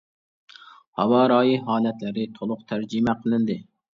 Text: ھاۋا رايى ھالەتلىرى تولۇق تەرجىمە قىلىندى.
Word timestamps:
ھاۋا 1.01 1.19
رايى 1.33 1.59
ھالەتلىرى 1.67 2.25
تولۇق 2.39 2.65
تەرجىمە 2.73 3.15
قىلىندى. 3.27 3.59